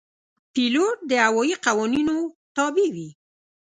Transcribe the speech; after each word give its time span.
پیلوټ 0.53 0.97
د 1.09 1.11
هوايي 1.25 1.55
قوانینو 1.65 2.17
تابع 2.55 2.87
وي. 2.95 3.09